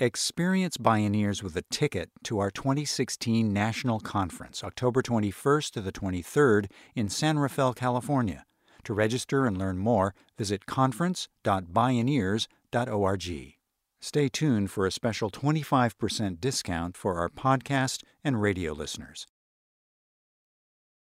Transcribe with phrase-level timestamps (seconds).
[0.00, 6.70] Experience Bioneers with a ticket to our 2016 National Conference, October 21st to the 23rd
[6.94, 8.44] in San Rafael, California.
[8.84, 13.54] To register and learn more, visit conference.bioneers.org.
[14.00, 19.26] Stay tuned for a special 25% discount for our podcast and radio listeners.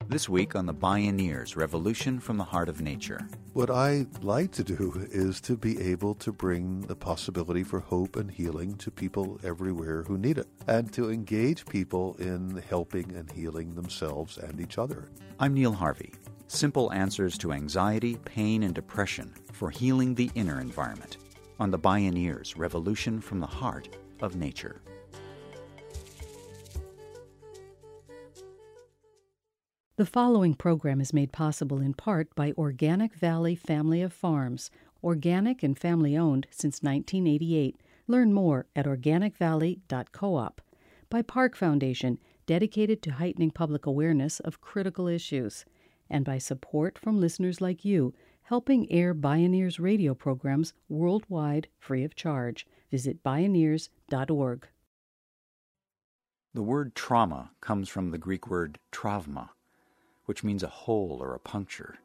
[0.09, 3.29] This week on the Bioneers Revolution from the Heart of Nature.
[3.54, 8.14] What I like to do is to be able to bring the possibility for hope
[8.14, 13.31] and healing to people everywhere who need it, and to engage people in helping and
[13.32, 15.11] healing themselves and each other.
[15.40, 16.14] I'm Neil Harvey.
[16.46, 21.17] Simple answers to anxiety, pain, and depression for healing the inner environment
[21.59, 24.82] on the Bioneers Revolution from the Heart of Nature.
[29.96, 34.70] The following program is made possible in part by Organic Valley Family of Farms,
[35.03, 37.81] organic and family owned since 1988.
[38.06, 40.61] Learn more at organicvalley.coop.
[41.09, 45.65] By Park Foundation, dedicated to heightening public awareness of critical issues.
[46.11, 52.15] And by support from listeners like you, helping air Bioneers radio programs worldwide free of
[52.15, 52.67] charge.
[52.91, 54.69] Visit bioneers.org.
[56.53, 59.53] The word trauma comes from the Greek word trauma
[60.27, 61.99] which means a hole or a puncture.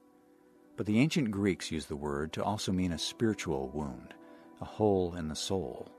[0.77, 4.13] But the ancient Greeks used the word to also mean a spiritual wound,
[4.61, 5.91] a hole in the soul.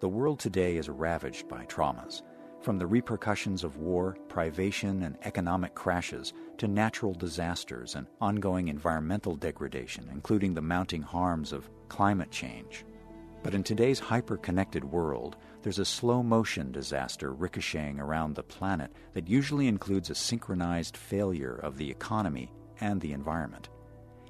[0.00, 2.22] The world today is ravaged by traumas,
[2.60, 9.36] from the repercussions of war, privation, and economic crashes to natural disasters and ongoing environmental
[9.36, 12.84] degradation, including the mounting harms of climate change.
[13.48, 18.92] But in today's hyper connected world, there's a slow motion disaster ricocheting around the planet
[19.14, 23.70] that usually includes a synchronized failure of the economy and the environment.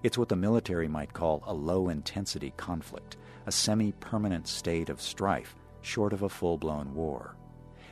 [0.04, 5.02] It's what the military might call a low intensity conflict, a semi permanent state of
[5.02, 7.34] strife, short of a full blown war.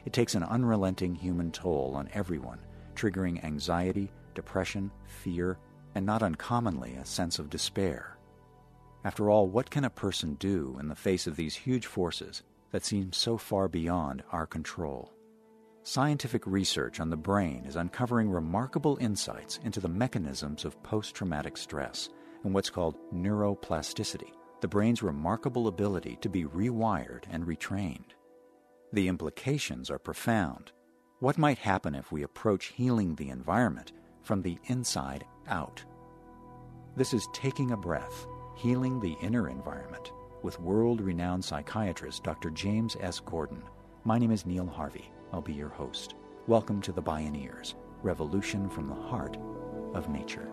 [0.04, 2.60] It takes an unrelenting human toll on everyone,
[2.94, 5.58] triggering anxiety, depression, fear,
[5.96, 8.15] and not uncommonly a sense of despair.
[9.06, 12.84] After all, what can a person do in the face of these huge forces that
[12.84, 15.12] seem so far beyond our control.
[15.84, 21.56] Scientific research on the brain is uncovering remarkable insights into the mechanisms of post traumatic
[21.56, 22.08] stress
[22.42, 28.10] and what's called neuroplasticity, the brain's remarkable ability to be rewired and retrained.
[28.92, 30.72] The implications are profound.
[31.20, 33.92] What might happen if we approach healing the environment
[34.24, 35.84] from the inside out?
[36.96, 40.12] This is taking a breath, healing the inner environment
[40.42, 42.48] with world renowned psychiatrist Dr.
[42.48, 43.20] James S.
[43.20, 43.62] Gordon.
[44.04, 45.12] My name is Neil Harvey.
[45.30, 46.14] I'll be your host.
[46.46, 49.36] Welcome to the Bioneers Revolution from the Heart
[49.92, 50.48] of Nature.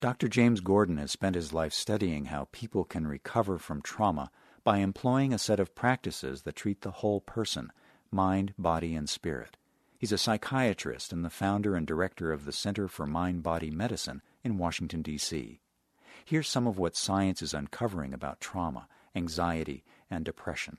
[0.00, 0.26] Dr.
[0.26, 4.32] James Gordon has spent his life studying how people can recover from trauma
[4.64, 7.70] by employing a set of practices that treat the whole person
[8.10, 9.56] mind, body, and spirit.
[9.98, 14.20] He's a psychiatrist and the founder and director of the Center for Mind Body Medicine
[14.44, 15.60] in Washington, D.C.
[16.24, 20.78] Here's some of what science is uncovering about trauma, anxiety, and depression.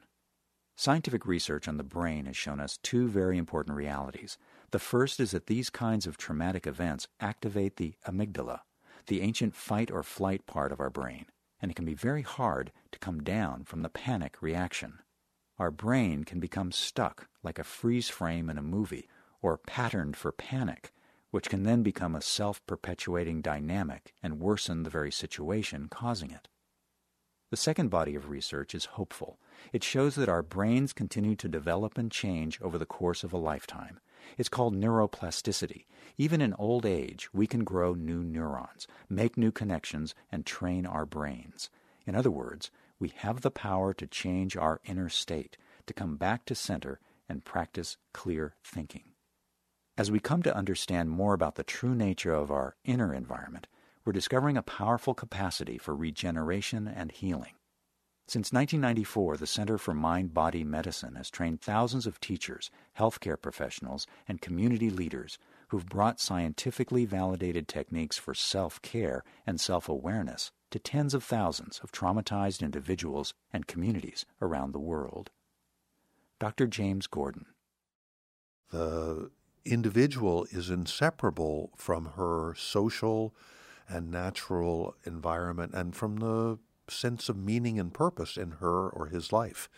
[0.76, 4.38] Scientific research on the brain has shown us two very important realities.
[4.70, 8.60] The first is that these kinds of traumatic events activate the amygdala,
[9.08, 11.26] the ancient fight or flight part of our brain,
[11.60, 15.00] and it can be very hard to come down from the panic reaction
[15.60, 19.08] our brain can become stuck like a freeze frame in a movie
[19.42, 20.92] or patterned for panic,
[21.32, 26.48] which can then become a self perpetuating dynamic and worsen the very situation causing it.
[27.50, 29.40] The second body of research is hopeful.
[29.72, 33.38] It shows that our brains continue to develop and change over the course of a
[33.38, 34.00] lifetime.
[34.38, 35.86] It's called neuroplasticity.
[36.18, 41.06] Even in old age, we can grow new neurons, make new connections, and train our
[41.06, 41.70] brains.
[42.06, 42.70] In other words,
[43.00, 47.00] we have the power to change our inner state, to come back to center
[47.30, 49.14] and practice clear thinking.
[49.98, 53.68] As we come to understand more about the true nature of our inner environment,
[54.06, 57.54] we're discovering a powerful capacity for regeneration and healing.
[58.28, 64.06] Since 1994, the Center for Mind Body Medicine has trained thousands of teachers, healthcare professionals,
[64.28, 70.80] and community leaders who've brought scientifically validated techniques for self care and self awareness to
[70.80, 75.30] tens of thousands of traumatized individuals and communities around the world.
[76.40, 76.68] Dr.
[76.68, 77.46] James Gordon.
[78.72, 79.32] The
[79.66, 83.34] individual is inseparable from her social
[83.90, 86.60] and natural environment and from the
[86.90, 89.70] sense of meaning and purpose in her or his life.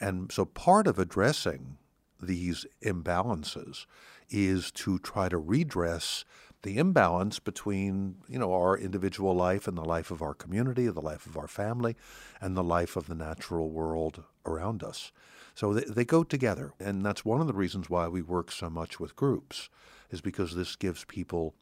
[0.00, 1.76] And so part of addressing
[2.22, 3.86] these imbalances
[4.30, 6.24] is to try to redress
[6.62, 11.00] the imbalance between you know our individual life and the life of our community, the
[11.00, 11.96] life of our family,
[12.40, 15.12] and the life of the natural world around us.
[15.54, 18.70] So they, they go together, and that's one of the reasons why we work so
[18.70, 19.68] much with groups,
[20.10, 21.54] is because this gives people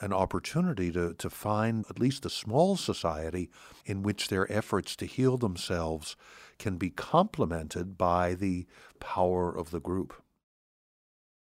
[0.00, 3.50] an opportunity to, to find at least a small society
[3.84, 6.16] in which their efforts to heal themselves
[6.58, 8.66] can be complemented by the
[8.98, 10.14] power of the group.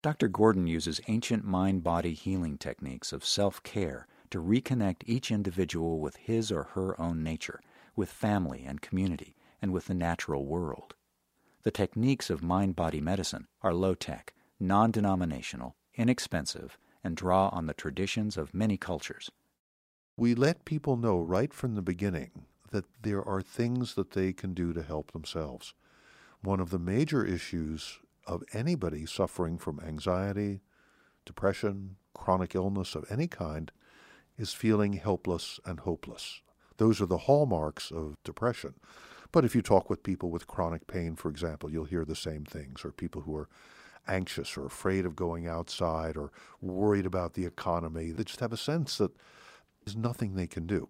[0.03, 0.27] Dr.
[0.27, 6.17] Gordon uses ancient mind body healing techniques of self care to reconnect each individual with
[6.17, 7.61] his or her own nature,
[7.95, 10.93] with family and community, and with the natural world.
[11.63, 17.67] The techniques of mind body medicine are low tech, non denominational, inexpensive, and draw on
[17.67, 19.31] the traditions of many cultures.
[20.17, 24.53] We let people know right from the beginning that there are things that they can
[24.53, 25.73] do to help themselves.
[26.41, 30.61] One of the major issues of anybody suffering from anxiety,
[31.25, 33.71] depression, chronic illness of any kind
[34.37, 36.41] is feeling helpless and hopeless.
[36.77, 38.75] Those are the hallmarks of depression.
[39.31, 42.45] But if you talk with people with chronic pain, for example, you'll hear the same
[42.45, 43.49] things, or people who are
[44.07, 46.31] anxious or afraid of going outside or
[46.61, 48.11] worried about the economy.
[48.11, 49.11] They just have a sense that
[49.83, 50.89] there's nothing they can do.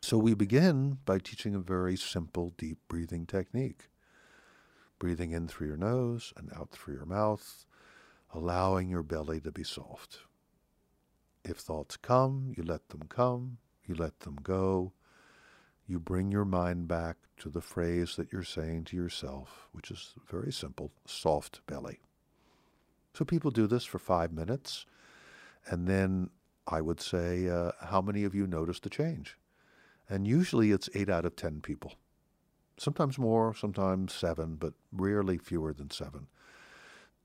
[0.00, 3.88] So we begin by teaching a very simple, deep breathing technique
[4.98, 7.66] breathing in through your nose and out through your mouth,
[8.34, 10.20] allowing your belly to be soft.
[11.44, 14.92] If thoughts come, you let them come, you let them go.
[15.86, 20.14] You bring your mind back to the phrase that you're saying to yourself, which is
[20.30, 22.00] very simple soft belly.
[23.14, 24.84] So people do this for five minutes,
[25.66, 26.30] and then
[26.66, 29.38] I would say, uh, How many of you noticed the change?
[30.10, 31.94] And usually it's eight out of ten people
[32.78, 36.28] sometimes more, sometimes seven, but rarely fewer than seven.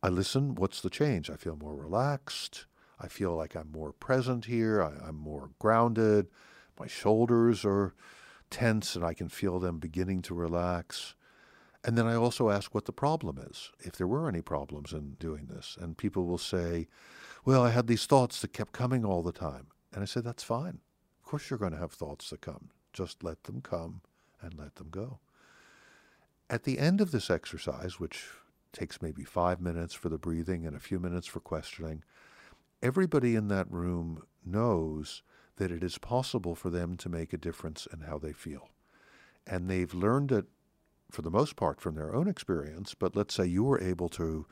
[0.02, 0.56] I listen.
[0.56, 1.30] What's the change?
[1.30, 2.66] I feel more relaxed.
[3.00, 4.82] I feel like I'm more present here.
[4.82, 6.28] I, am more grounded.
[6.80, 7.94] My shoulders are
[8.50, 11.16] tense and I can feel them beginning to relax.
[11.86, 15.16] And then I also ask what the problem is, if there were any problems in
[15.20, 15.78] doing this.
[15.80, 16.88] And people will say,
[17.46, 19.68] Well, I had these thoughts that kept coming all the time.
[19.92, 20.80] And I said, That's fine.
[21.22, 22.70] Of course, you're going to have thoughts that come.
[22.94, 24.02] Just let them come
[24.42, 25.20] and let them go.
[26.50, 28.26] At the end of this exercise, which
[28.72, 32.04] takes maybe five minutes for the breathing and a few minutes for questioning,
[32.82, 35.24] everybody in that room knows
[35.58, 38.70] that it is possible for them to make a difference in how they feel.
[39.48, 40.46] And they've learned it
[41.12, 42.96] for the most part from their own experience.
[42.96, 44.46] But let's say you were able to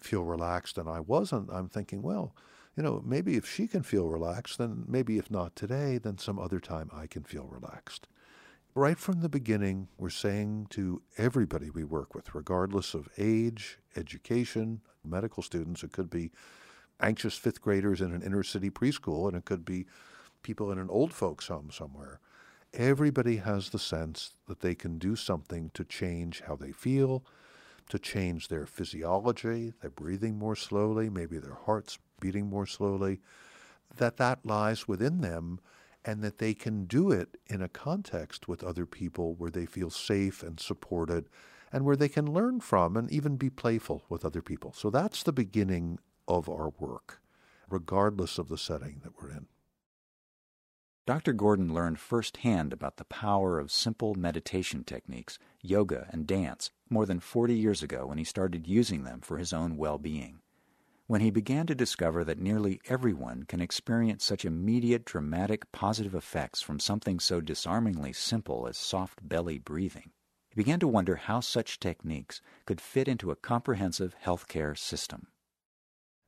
[0.00, 1.50] feel relaxed and I wasn't.
[1.52, 2.34] I'm thinking, well,
[2.76, 6.38] you know, maybe if she can feel relaxed, then maybe if not today, then some
[6.38, 8.08] other time I can feel relaxed
[8.74, 14.80] right from the beginning, we're saying to everybody we work with, regardless of age, education,
[15.04, 16.30] medical students, it could be
[17.00, 19.86] anxious fifth graders in an inner city preschool, and it could be
[20.42, 22.20] people in an old folks' home somewhere.
[22.74, 27.24] Everybody has the sense that they can do something to change how they feel,
[27.88, 33.20] to change their physiology, their breathing more slowly, maybe their heart's beating more slowly,
[33.96, 35.60] that that lies within them
[36.08, 39.90] and that they can do it in a context with other people where they feel
[39.90, 41.28] safe and supported
[41.70, 44.72] and where they can learn from and even be playful with other people.
[44.72, 47.20] So that's the beginning of our work,
[47.68, 49.48] regardless of the setting that we're in.
[51.04, 51.34] Dr.
[51.34, 57.20] Gordon learned firsthand about the power of simple meditation techniques, yoga, and dance more than
[57.20, 60.40] 40 years ago when he started using them for his own well being
[61.08, 66.60] when he began to discover that nearly everyone can experience such immediate, dramatic, positive effects
[66.60, 70.10] from something so disarmingly simple as soft belly breathing,
[70.50, 75.28] he began to wonder how such techniques could fit into a comprehensive healthcare system.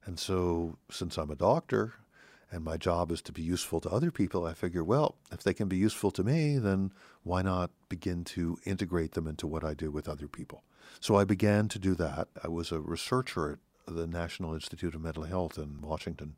[0.06, 1.92] And so, since I'm a doctor
[2.50, 5.52] and my job is to be useful to other people, I figure, well, if they
[5.52, 6.90] can be useful to me, then
[7.22, 10.64] why not begin to integrate them into what I do with other people?
[11.00, 12.28] So I began to do that.
[12.42, 16.34] I was a researcher at the National Institute of Mental Health in Washington.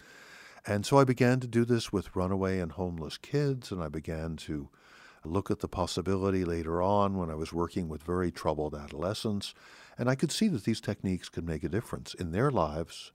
[0.67, 4.37] And so I began to do this with runaway and homeless kids, and I began
[4.37, 4.69] to
[5.25, 9.55] look at the possibility later on when I was working with very troubled adolescents.
[9.99, 13.13] And I could see that these techniques could make a difference in their lives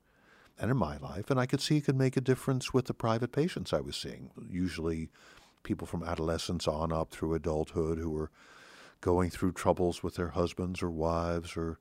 [0.58, 1.30] and in my life.
[1.30, 3.96] And I could see it could make a difference with the private patients I was
[3.96, 5.10] seeing, usually
[5.62, 8.30] people from adolescence on up through adulthood who were
[9.00, 11.78] going through troubles with their husbands or wives or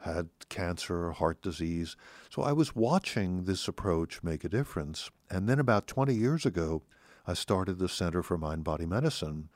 [0.00, 1.96] had cancer, heart disease.
[2.30, 5.10] So I was watching this approach make a difference.
[5.30, 6.82] And then about 20 years ago,
[7.26, 9.48] I started the Center for Mind Body Medicine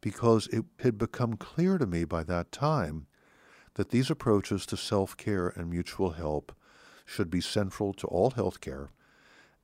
[0.00, 3.06] because it had become clear to me by that time
[3.74, 6.54] that these approaches to self care and mutual help
[7.04, 8.88] should be central to all healthcare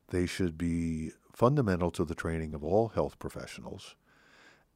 [0.09, 3.97] They should be fundamental to the training of all health professionals,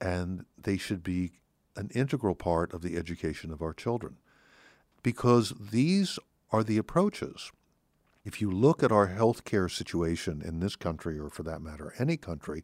[0.00, 1.32] and they should be
[1.76, 4.16] an integral part of the education of our children.
[5.08, 6.18] Because these
[6.52, 7.50] are the approaches.
[8.26, 12.18] If you look at our healthcare situation in this country, or for that matter, any
[12.18, 12.62] country,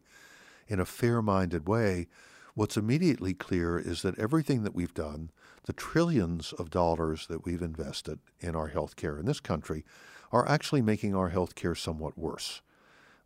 [0.67, 2.05] in a fair minded way,
[2.53, 5.31] what's immediately clear is that everything that we've done,
[5.63, 9.83] the trillions of dollars that we've invested in our healthcare in this country,
[10.31, 12.61] are actually making our healthcare somewhat worse.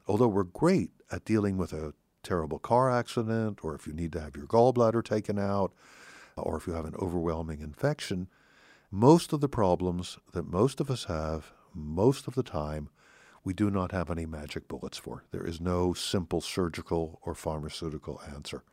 [0.08, 4.22] Although we're great at dealing with a terrible car accident, or if you need to
[4.22, 5.74] have your gallbladder taken out,
[6.38, 8.30] or if you have an overwhelming infection,
[8.92, 12.90] most of the problems that most of us have most of the time
[13.44, 15.24] we do not have any magic bullets for.
[15.32, 18.64] There is no simple surgical or pharmaceutical answer.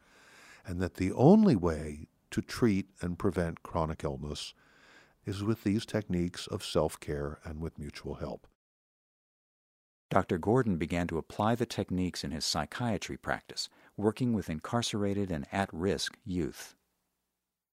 [0.67, 4.55] And that the only way to treat and prevent chronic illness
[5.25, 8.47] is with these techniques of self care and with mutual help.
[10.11, 10.39] Dr.
[10.39, 15.69] Gordon began to apply the techniques in his psychiatry practice, working with incarcerated and at
[15.73, 16.75] risk youth.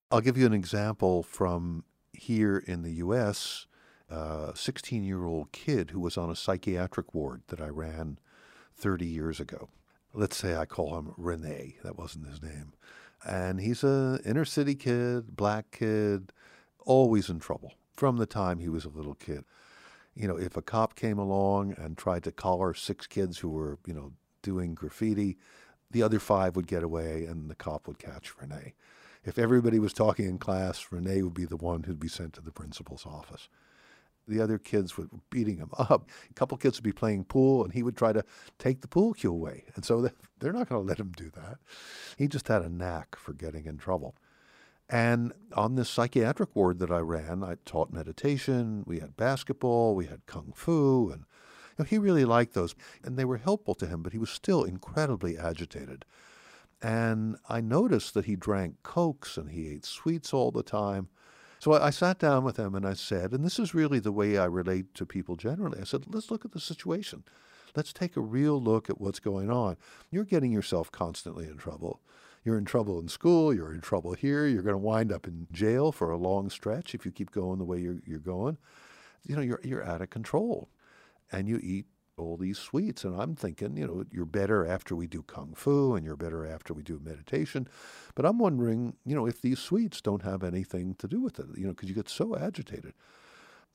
[0.09, 1.83] I'll give you an example from
[2.13, 3.65] here in the U.S
[4.13, 8.19] a uh, 16 year old kid who was on a psychiatric ward that I ran
[8.75, 9.69] 30 years ago.
[10.13, 12.73] Let's say I call him Rene, that wasn't his name.
[13.25, 16.31] And he's a inner city kid, black kid,
[16.85, 19.45] always in trouble from the time he was a little kid.
[20.13, 23.79] You know, if a cop came along and tried to collar six kids who were,
[23.87, 24.11] you know,
[24.43, 25.37] doing graffiti,
[25.89, 28.73] the other five would get away and the cop would catch Rene.
[29.23, 32.41] If everybody was talking in class, Rene would be the one who'd be sent to
[32.41, 33.47] the principal's office
[34.27, 36.09] the other kids were beating him up.
[36.29, 38.23] A couple kids would be playing pool, and he would try to
[38.59, 39.65] take the pool cue away.
[39.75, 41.57] And so they're not going to let him do that.
[42.17, 44.15] He just had a knack for getting in trouble.
[44.89, 48.83] And on this psychiatric ward that I ran, I taught meditation.
[48.85, 49.95] We had basketball.
[49.95, 51.25] We had kung fu, and
[51.77, 54.03] you know, he really liked those, and they were helpful to him.
[54.03, 56.05] But he was still incredibly agitated.
[56.83, 61.07] And I noticed that he drank cokes and he ate sweets all the time.
[61.59, 64.11] So I, I sat down with him and I said, and this is really the
[64.11, 65.79] way I relate to people generally.
[65.79, 67.23] I said, let's look at the situation.
[67.73, 69.77] Let's take a real look at what's going on.
[70.11, 72.01] You're getting yourself constantly in trouble.
[72.43, 73.53] You're in trouble in school.
[73.53, 74.45] You're in trouble here.
[74.45, 77.59] You're going to wind up in jail for a long stretch if you keep going
[77.59, 78.57] the way you're, you're going.
[79.25, 80.69] You know, you're, you're out of control.
[81.31, 81.85] And you eat
[82.17, 83.03] all these sweets.
[83.03, 86.45] And I'm thinking, you know, you're better after we do kung fu and you're better
[86.45, 87.67] after we do meditation.
[88.15, 91.47] But I'm wondering, you know, if these sweets don't have anything to do with it,
[91.55, 92.93] you know, because you get so agitated.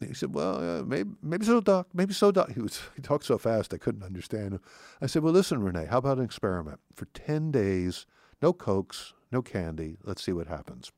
[0.00, 1.88] And he said, "Well, uh, maybe, maybe so, doc.
[1.92, 4.61] Maybe so, doc." He was he talked so fast I couldn't understand him.
[5.00, 8.07] I said, "Well, listen, Rene, How about an experiment for ten days?
[8.40, 9.97] No cokes, no candy.
[10.04, 10.92] Let's see what happens."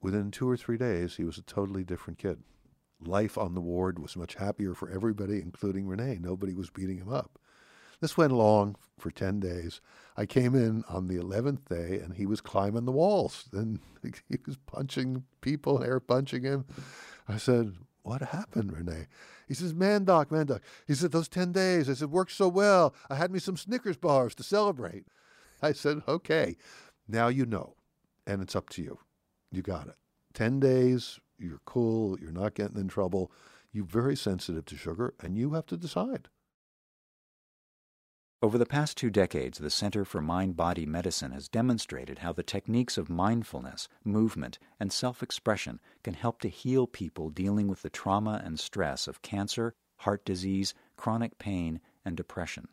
[0.00, 2.42] Within two or three days, he was a totally different kid
[3.02, 6.18] life on the ward was much happier for everybody, including Rene.
[6.20, 7.38] Nobody was beating him up.
[8.00, 9.80] This went along for 10 days.
[10.16, 14.38] I came in on the 11th day and he was climbing the walls and he
[14.46, 16.64] was punching people, air punching him.
[17.28, 19.06] I said, What happened, Rene?
[19.46, 20.62] He says, Man, doc, man, doc.
[20.86, 21.88] He said, Those 10 days.
[21.90, 22.94] I said, Worked so well.
[23.08, 25.04] I had me some Snickers bars to celebrate.
[25.62, 26.56] I said, Okay,
[27.06, 27.74] now you know.
[28.26, 28.98] And it's up to you.
[29.50, 29.96] You got it.
[30.34, 33.32] 10 days, you're cool, you're not getting in trouble.
[33.72, 36.28] You're very sensitive to sugar, and you have to decide.
[38.42, 42.42] Over the past two decades, the Center for Mind Body Medicine has demonstrated how the
[42.42, 47.90] techniques of mindfulness, movement, and self expression can help to heal people dealing with the
[47.90, 52.68] trauma and stress of cancer, heart disease, chronic pain, and depression.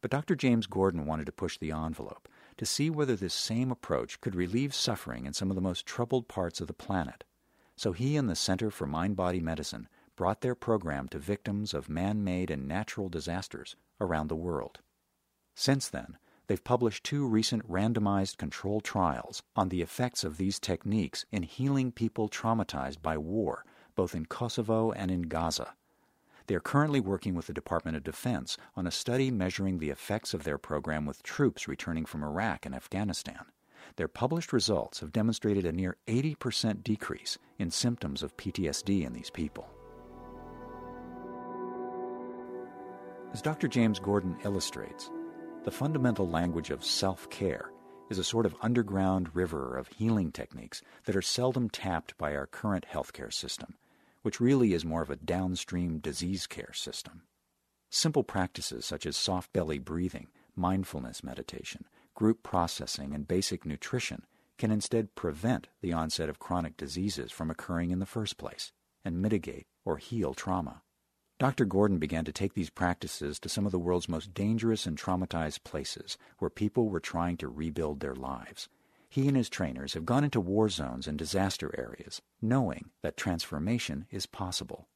[0.00, 0.34] But Dr.
[0.34, 4.74] James Gordon wanted to push the envelope to see whether this same approach could relieve
[4.74, 7.22] suffering in some of the most troubled parts of the planet.
[7.76, 11.88] So he and the Center for Mind Body Medicine brought their program to victims of
[11.88, 14.78] man made and natural disasters around the world.
[15.56, 21.24] Since then, they've published two recent randomized control trials on the effects of these techniques
[21.32, 23.64] in healing people traumatized by war,
[23.96, 25.74] both in Kosovo and in Gaza.
[26.46, 30.34] They are currently working with the Department of Defense on a study measuring the effects
[30.34, 33.46] of their program with troops returning from Iraq and Afghanistan.
[33.96, 39.30] Their published results have demonstrated a near 80% decrease in symptoms of PTSD in these
[39.30, 39.68] people.
[43.32, 43.66] As Dr.
[43.66, 45.10] James Gordon illustrates,
[45.64, 47.70] the fundamental language of self care
[48.10, 52.46] is a sort of underground river of healing techniques that are seldom tapped by our
[52.46, 53.74] current healthcare system,
[54.22, 57.22] which really is more of a downstream disease care system.
[57.90, 64.24] Simple practices such as soft belly breathing, mindfulness meditation, group processing, and basic nutrition
[64.58, 68.72] can instead prevent the onset of chronic diseases from occurring in the first place
[69.04, 70.82] and mitigate or heal trauma.
[71.38, 71.64] Dr.
[71.64, 75.64] Gordon began to take these practices to some of the world's most dangerous and traumatized
[75.64, 78.68] places where people were trying to rebuild their lives.
[79.08, 84.06] He and his trainers have gone into war zones and disaster areas, knowing that transformation
[84.10, 84.88] is possible.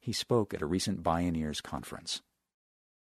[0.00, 2.22] He spoke at a recent Bioneers conference.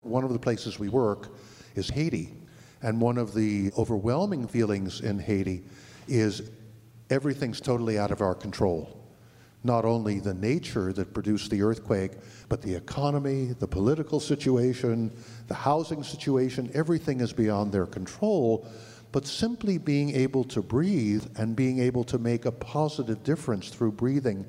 [0.02, 1.30] One of the places we work
[1.76, 2.34] is Haiti.
[2.82, 5.64] And one of the overwhelming feelings in Haiti
[6.08, 6.50] is
[7.10, 8.94] everything's totally out of our control.
[9.64, 12.12] Not only the nature that produced the earthquake,
[12.48, 15.12] but the economy, the political situation,
[15.48, 18.68] the housing situation, everything is beyond their control.
[19.12, 23.94] But simply being able to breathe and being able to make a positive difference through
[23.94, 24.46] breathing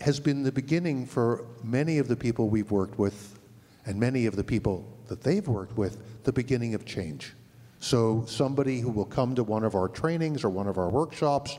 [0.00, 3.38] has been the beginning for many of the people we've worked with
[3.84, 7.34] and many of the people that they've worked with, the beginning of change.
[7.86, 11.56] So, somebody who will come to one of our trainings or one of our workshops,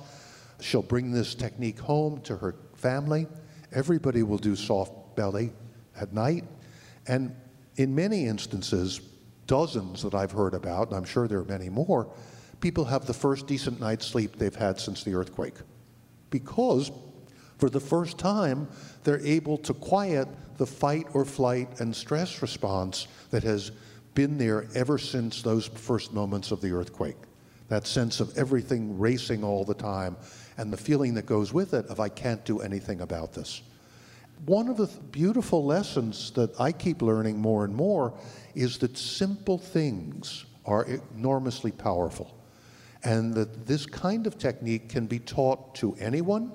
[0.59, 3.27] she'll bring this technique home to her family.
[3.71, 5.53] Everybody will do soft belly
[5.95, 6.43] at night.
[7.07, 7.33] And
[7.77, 8.99] in many instances,
[9.45, 12.11] dozens that I've heard about, and I'm sure there are many more,
[12.59, 15.55] people have the first decent night's sleep they've had since the earthquake.
[16.29, 16.91] Because
[17.57, 18.67] for the first time,
[19.05, 23.71] they're able to quiet the fight or flight and stress response that has
[24.17, 27.17] been there ever since those first moments of the earthquake.
[27.67, 30.17] That sense of everything racing all the time
[30.57, 33.61] and the feeling that goes with it of I can't do anything about this.
[34.47, 38.11] One of the beautiful lessons that I keep learning more and more
[38.55, 42.35] is that simple things are enormously powerful.
[43.03, 46.53] And that this kind of technique can be taught to anyone,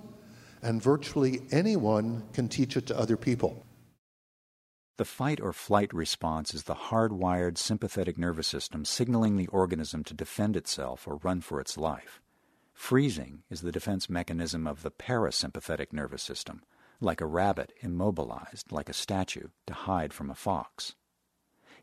[0.62, 3.64] and virtually anyone can teach it to other people.
[5.02, 10.14] The fight or flight response is the hardwired sympathetic nervous system signaling the organism to
[10.14, 12.20] defend itself or run for its life.
[12.72, 16.62] Freezing is the defense mechanism of the parasympathetic nervous system,
[17.00, 20.94] like a rabbit immobilized, like a statue, to hide from a fox.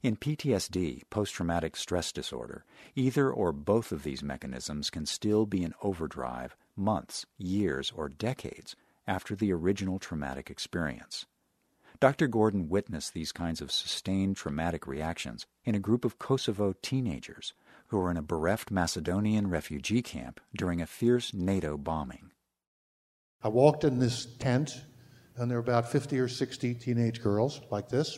[0.01, 2.63] In PTSD, post traumatic stress disorder,
[2.95, 8.77] either or both of these mechanisms can still be in overdrive months, years, or decades
[9.05, 11.25] after the original traumatic experience.
[12.01, 12.27] Dr.
[12.27, 17.53] Gordon witnessed these kinds of sustained traumatic reactions in a group of Kosovo teenagers
[17.87, 22.31] who were in a bereft Macedonian refugee camp during a fierce NATO bombing.
[23.43, 24.81] I walked in this tent,
[25.35, 28.17] and there were about 50 or 60 teenage girls like this,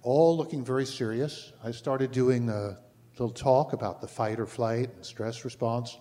[0.00, 1.52] all looking very serious.
[1.62, 2.78] I started doing a
[3.18, 5.98] little talk about the fight or flight and stress response.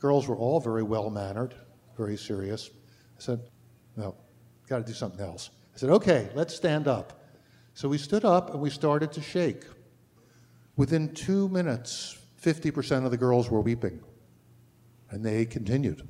[0.00, 1.54] Girls were all very well mannered,
[1.96, 2.70] very serious.
[3.16, 3.40] I said,
[3.96, 4.14] No,
[4.68, 5.50] got to do something else.
[5.74, 7.20] I said, okay, let's stand up.
[7.74, 9.64] So we stood up and we started to shake.
[10.76, 14.00] Within two minutes, 50% of the girls were weeping.
[15.10, 16.06] And they continued.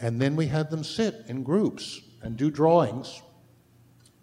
[0.00, 3.22] And then we had them sit in groups and do drawings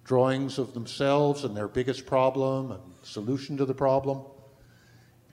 [0.10, 4.24] drawings of themselves and their biggest problem and solution to the problem.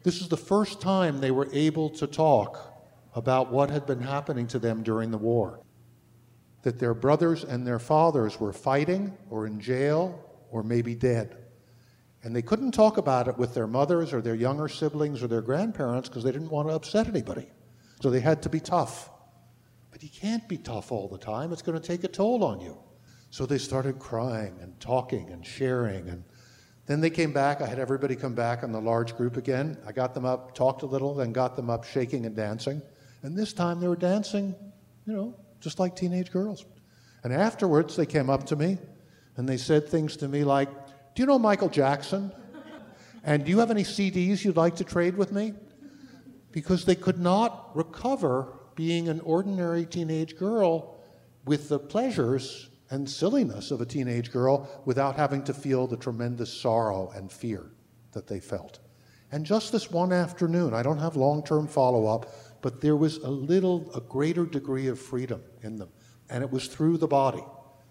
[0.03, 2.79] This is the first time they were able to talk
[3.15, 5.61] about what had been happening to them during the war
[6.67, 11.37] that their brothers and their fathers were fighting or in jail or maybe dead.
[12.25, 15.43] And they couldn't talk about it with their mothers or their younger siblings or their
[15.43, 17.47] grandparents because they didn't want to upset anybody.
[18.01, 19.11] So they had to be tough.
[19.93, 22.61] But you can't be tough all the time, it's going to take a toll on
[22.61, 22.77] you.
[23.31, 26.09] So they started crying and talking and sharing.
[26.09, 26.25] And
[26.87, 27.61] then they came back.
[27.61, 29.79] I had everybody come back in the large group again.
[29.87, 32.83] I got them up, talked a little, then got them up shaking and dancing.
[33.23, 34.53] And this time they were dancing,
[35.07, 36.65] you know, just like teenage girls.
[37.25, 38.79] And afterwards, they came up to me
[39.37, 40.69] and they said things to me like,
[41.17, 42.33] Do you know Michael Jackson?
[43.25, 45.55] And do you have any CDs you'd like to trade with me?
[46.53, 51.01] Because they could not recover being an ordinary teenage girl
[51.45, 56.53] with the pleasures and silliness of a teenage girl without having to feel the tremendous
[56.53, 57.73] sorrow and fear
[58.13, 58.79] that they felt.
[59.33, 62.33] And just this one afternoon, I don't have long term follow up,
[62.67, 65.89] but there was a little, a greater degree of freedom in them.
[66.29, 67.45] And it was through the body.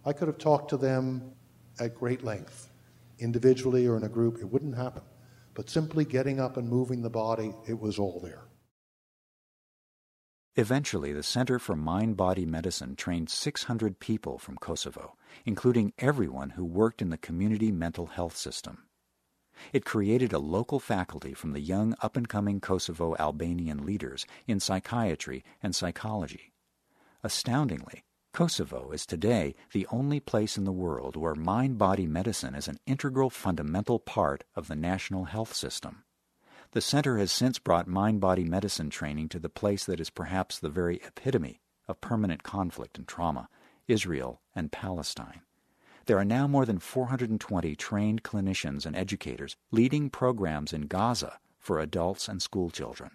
[0.04, 1.32] I could have talked to them
[1.80, 2.70] at great length,
[3.18, 5.04] individually or in a group, it wouldn't happen.
[5.54, 8.50] But simply getting up and moving the body, it was all there.
[10.58, 16.66] Eventually, the Center for Mind Body Medicine trained 600 people from Kosovo, including everyone who
[16.66, 18.80] worked in the community mental health system.
[19.74, 24.60] It created a local faculty from the young up and coming Kosovo Albanian leaders in
[24.60, 26.54] psychiatry and psychology.
[27.24, 32.68] Astoundingly, Kosovo is today the only place in the world where mind body medicine is
[32.68, 36.04] an integral fundamental part of the national health system.
[36.72, 40.60] The center has since brought mind body medicine training to the place that is perhaps
[40.60, 43.48] the very epitome of permanent conflict and trauma
[43.88, 45.41] Israel and Palestine.
[46.06, 51.80] There are now more than 420 trained clinicians and educators leading programs in Gaza for
[51.80, 53.12] adults and schoolchildren.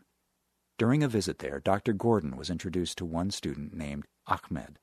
[0.76, 1.92] During a visit there, Dr.
[1.92, 4.78] Gordon was introduced to one student named Ahmed.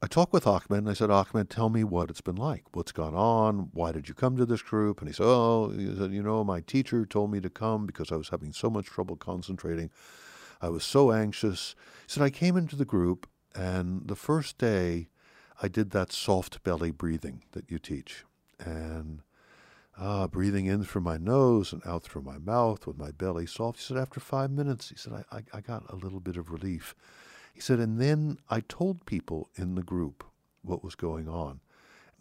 [0.00, 2.64] I talked with Ahmed and I said, Ahmed, tell me what it's been like.
[2.72, 3.68] What's gone on?
[3.72, 5.00] Why did you come to this group?
[5.00, 8.10] And he said, Oh, he said, you know, my teacher told me to come because
[8.10, 9.90] I was having so much trouble concentrating.
[10.62, 11.74] I was so anxious.
[12.06, 15.08] He said, I came into the group and the first day
[15.60, 18.24] I did that soft belly breathing that you teach.
[18.58, 19.22] And
[19.98, 23.78] uh, breathing in through my nose and out through my mouth with my belly soft.
[23.78, 26.50] He said, after five minutes, he said, I, I, I got a little bit of
[26.50, 26.94] relief.
[27.52, 30.24] He said, and then I told people in the group
[30.62, 31.60] what was going on.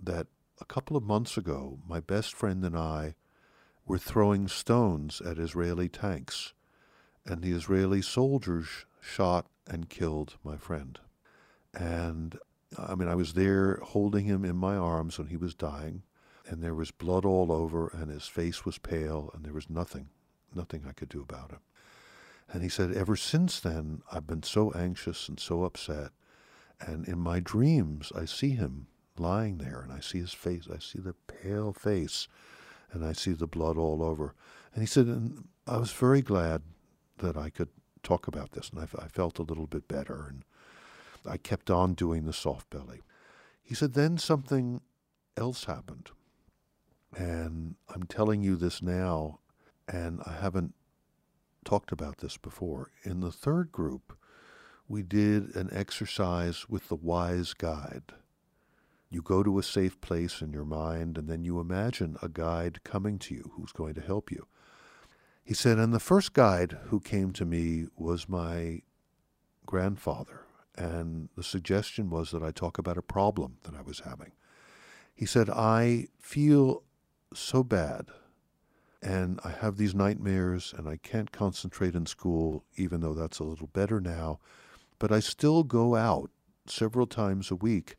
[0.02, 0.28] That
[0.60, 3.16] a couple of months ago, my best friend and I
[3.86, 6.54] were throwing stones at Israeli tanks,
[7.26, 11.00] and the Israeli soldiers shot and killed my friend.
[11.74, 12.40] And
[12.78, 16.04] I mean, I was there holding him in my arms when he was dying,
[16.48, 20.10] and there was blood all over, and his face was pale, and there was nothing,
[20.54, 21.60] nothing I could do about it.
[22.52, 26.12] And he said, Ever since then, I've been so anxious and so upset.
[26.80, 30.68] And in my dreams, I see him lying there, and I see his face.
[30.74, 32.28] I see the pale face,
[32.92, 34.34] and I see the blood all over.
[34.74, 36.62] And he said, and I was very glad
[37.18, 37.70] that I could
[38.04, 40.28] talk about this, and I, I felt a little bit better.
[40.30, 40.44] And
[41.26, 43.02] I kept on doing the soft belly.
[43.64, 44.82] He said, then something
[45.36, 46.12] else happened.
[47.16, 49.40] And I'm telling you this now,
[49.88, 50.74] and I haven't
[51.66, 52.92] talked about this before.
[53.04, 54.18] In the third group,
[54.88, 58.14] we did an exercise with the wise guide.
[59.10, 62.84] You go to a safe place in your mind, and then you imagine a guide
[62.84, 64.48] coming to you who's going to help you.
[65.44, 68.82] He said, and the first guide who came to me was my
[69.66, 70.42] grandfather,
[70.78, 74.34] and the suggestion was that I talk about a problem that I was having.
[75.16, 76.84] He said, I feel
[77.34, 78.08] so bad
[79.02, 83.44] and I have these nightmares and I can't concentrate in school, even though that's a
[83.44, 84.40] little better now.
[85.00, 86.30] But I still go out
[86.66, 87.96] several times a week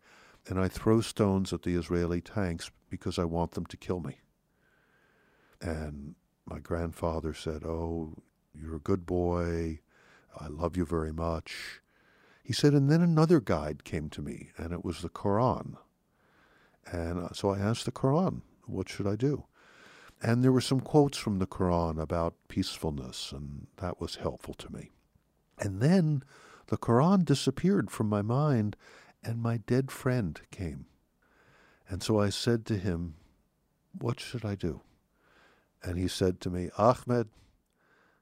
[0.49, 4.21] and I throw stones at the Israeli tanks because I want them to kill me.
[5.61, 6.15] And
[6.47, 8.15] my grandfather said, Oh,
[8.55, 9.81] you're a good boy.
[10.39, 11.81] I love you very much.
[12.49, 15.77] He said, and then another guide came to me, and it was the Quran.
[16.91, 19.45] And uh, so I asked the Quran, What should I do?
[20.23, 24.73] And there were some quotes from the Quran about peacefulness, and that was helpful to
[24.73, 24.93] me.
[25.59, 26.23] And then
[26.69, 28.77] the Quran disappeared from my mind,
[29.23, 30.87] and my dead friend came.
[31.87, 33.17] And so I said to him,
[33.93, 34.81] What should I do?
[35.83, 37.29] And he said to me, Ahmed,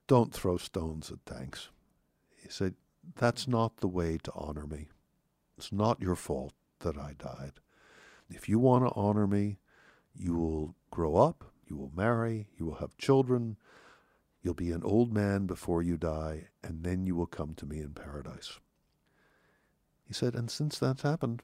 [0.08, 1.68] don't throw stones at tanks.
[2.42, 2.74] He said,
[3.14, 4.88] That's not the way to honor me.
[5.56, 7.52] It's not your fault that I died.
[8.28, 9.58] If you want to honor me,
[10.14, 13.56] you will grow up you will marry, you will have children,
[14.42, 17.80] you'll be an old man before you die, and then you will come to me
[17.80, 18.60] in paradise.
[20.06, 21.42] He said, and since that's happened,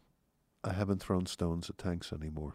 [0.62, 2.55] I haven't thrown stones at tanks anymore.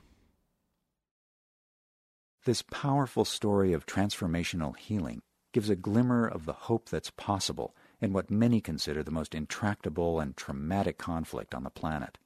[2.45, 8.13] This powerful story of transformational healing gives a glimmer of the hope that's possible in
[8.13, 12.17] what many consider the most intractable and traumatic conflict on the planet.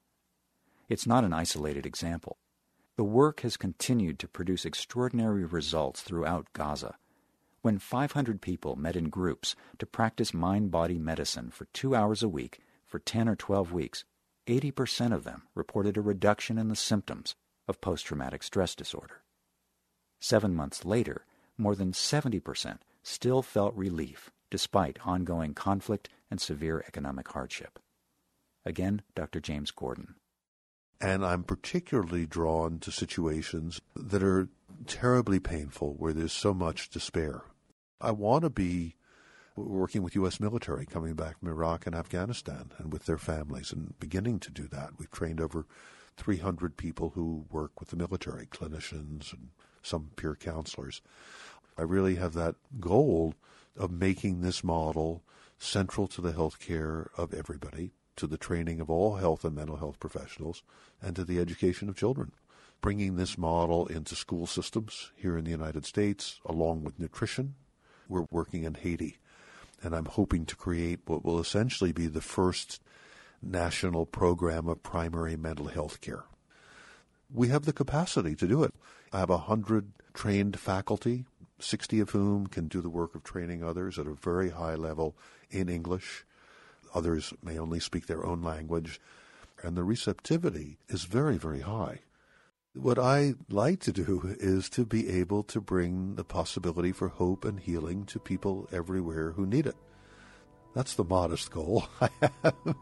[0.89, 2.38] It's not an isolated example.
[2.97, 6.95] The work has continued to produce extraordinary results throughout Gaza.
[7.62, 12.29] When 500 people met in groups to practice mind body medicine for two hours a
[12.29, 14.03] week for 10 or 12 weeks,
[14.47, 17.36] 80% of them reported a reduction in the symptoms
[17.67, 19.21] of post traumatic stress disorder.
[20.19, 21.25] Seven months later,
[21.57, 27.79] more than 70% still felt relief despite ongoing conflict and severe economic hardship.
[28.63, 29.39] Again, Dr.
[29.39, 30.15] James Gordon.
[30.99, 34.49] And I'm particularly drawn to situations that are
[34.85, 37.41] terribly painful, where there's so much despair.
[37.99, 38.95] I want to be
[39.55, 40.39] working with U.S.
[40.39, 44.67] military coming back from Iraq and Afghanistan and with their families and beginning to do
[44.67, 44.91] that.
[44.97, 45.65] We've trained over
[46.17, 49.49] 300 people who work with the military, clinicians and
[49.81, 51.01] some peer counselors.
[51.77, 53.33] I really have that goal
[53.77, 55.23] of making this model
[55.57, 59.77] central to the health care of everybody to the training of all health and mental
[59.77, 60.63] health professionals,
[61.01, 62.31] and to the education of children.
[62.81, 67.55] Bringing this model into school systems here in the United States, along with nutrition.
[68.07, 69.17] We're working in Haiti,
[69.81, 72.81] and I'm hoping to create what will essentially be the first
[73.41, 76.25] national program of primary mental health care.
[77.34, 78.73] We have the capacity to do it.
[79.13, 81.25] I have a hundred trained faculty,
[81.63, 85.15] 60 of whom can do the work of training others at a very high level
[85.50, 86.26] in English
[86.93, 89.00] Others may only speak their own language.
[89.63, 92.00] And the receptivity is very, very high.
[92.74, 97.45] What I like to do is to be able to bring the possibility for hope
[97.45, 99.76] and healing to people everywhere who need it.
[100.74, 102.76] That's the modest goal I have.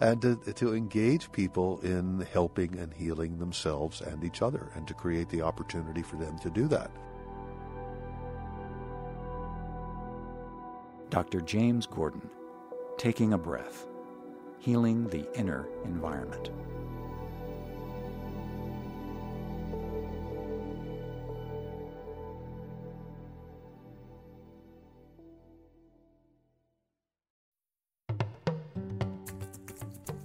[0.00, 4.94] and to, to engage people in helping and healing themselves and each other, and to
[4.94, 6.92] create the opportunity for them to do that.
[11.12, 11.42] Dr.
[11.42, 12.26] James Gordon,
[12.96, 13.84] Taking a Breath,
[14.58, 16.48] Healing the Inner Environment.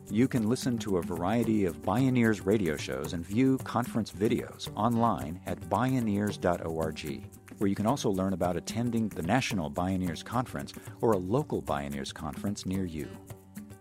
[0.09, 5.41] You can listen to a variety of Bioneers radio shows and view conference videos online
[5.47, 7.23] at bioneers.org,
[7.57, 12.13] where you can also learn about attending the National Bioneers Conference or a local Bioneers
[12.13, 13.07] Conference near you.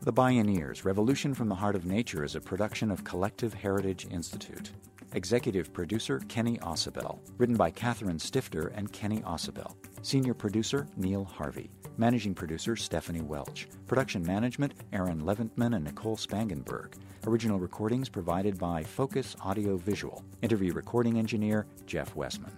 [0.03, 4.71] The Bioneers Revolution from the Heart of Nature is a production of Collective Heritage Institute.
[5.15, 7.19] Executive producer Kenny Ausubel.
[7.39, 9.75] Written by Catherine Stifter and Kenny Ausubel.
[10.03, 11.71] Senior producer Neil Harvey.
[11.97, 13.67] Managing producer Stephanie Welch.
[13.87, 16.95] Production management Aaron Leventman and Nicole Spangenberg.
[17.27, 20.23] Original recordings provided by Focus Audio Visual.
[20.43, 22.53] Interview recording engineer Jeff Westman.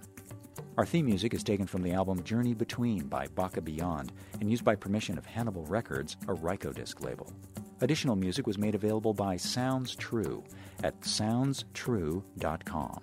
[0.79, 4.63] Our theme music is taken from the album Journey Between by Baka Beyond and used
[4.63, 7.29] by permission of Hannibal Records, a Rykodisc label.
[7.81, 10.41] Additional music was made available by Sounds True
[10.81, 12.99] at soundstrue.com.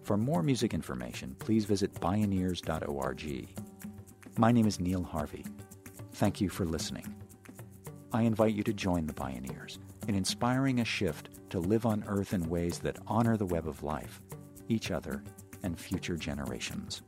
[0.00, 3.48] For more music information, please visit bioneers.org.
[4.38, 5.44] My name is Neil Harvey.
[6.14, 7.14] Thank you for listening.
[8.14, 9.76] I invite you to join the Bioneers
[10.08, 13.82] in inspiring a shift to live on Earth in ways that honor the web of
[13.82, 14.22] life,
[14.70, 15.22] each other,
[15.62, 17.02] and future generations.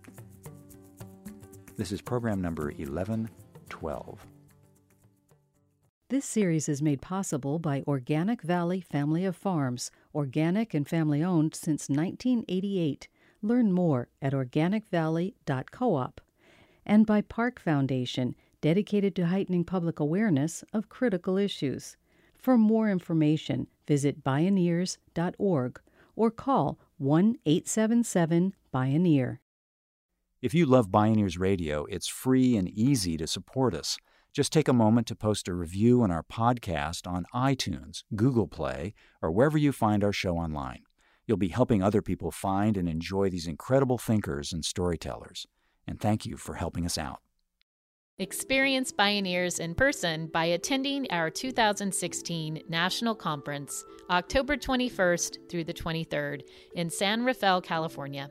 [1.77, 4.27] This is program number 1112.
[6.11, 11.55] This series is made possible by Organic Valley Family of Farms, organic and family owned
[11.55, 13.09] since 1988.
[13.43, 16.21] Learn more at organicvalley.coop.
[16.87, 21.97] And by Park Foundation, dedicated to heightening public awareness of critical issues.
[22.37, 25.81] For more information, visit bioneers.org
[26.17, 29.39] or call 1 877 Bioneer.
[30.41, 33.99] If you love Bioneers Radio, it's free and easy to support us.
[34.33, 38.95] Just take a moment to post a review on our podcast on iTunes, Google Play,
[39.21, 40.83] or wherever you find our show online.
[41.27, 45.49] You'll be helping other people find and enjoy these incredible thinkers and storytellers.
[45.89, 47.24] And thank you for helping us out.
[48.21, 56.43] Experience Bioneers in person by attending our 2016 National Conference, October 21st through the 23rd
[56.77, 58.31] in San Rafael, California.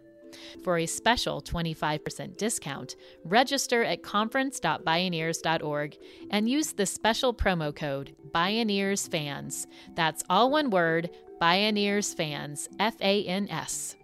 [0.63, 5.97] For a special 25% discount, register at conference.bioneers.org
[6.31, 9.67] and use the special promo code BioneersFans.
[9.95, 11.09] That's all one word,
[11.41, 13.97] Bioneers Fans, F A N S.